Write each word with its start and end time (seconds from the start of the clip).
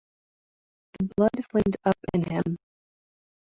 The 0.97 1.11
blood 1.15 1.45
flamed 1.51 1.77
up 1.85 1.95
in 2.15 2.23
him. 2.23 2.57